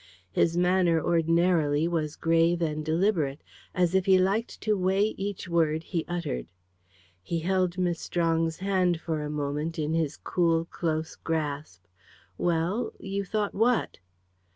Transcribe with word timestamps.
His 0.31 0.57
manner, 0.57 0.99
ordinarily, 0.99 1.87
was 1.87 2.15
grave 2.15 2.59
and 2.59 2.83
deliberate, 2.83 3.43
as 3.75 3.93
if 3.93 4.07
he 4.07 4.17
liked 4.17 4.59
to 4.61 4.75
weigh 4.75 5.09
each 5.15 5.47
word 5.47 5.83
he 5.83 6.05
uttered. 6.07 6.47
He 7.21 7.41
held 7.41 7.77
Miss 7.77 7.99
Strong's 7.99 8.57
hand 8.57 8.99
for 8.99 9.21
a 9.21 9.29
moment 9.29 9.77
in 9.77 9.93
his 9.93 10.17
cool, 10.17 10.65
close 10.65 11.15
grasp. 11.17 11.83
"Well; 12.35 12.93
you 12.99 13.23
thought 13.23 13.53
what?" 13.53 13.99